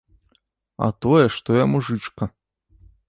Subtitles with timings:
[0.85, 2.23] А тое, што я мужычка.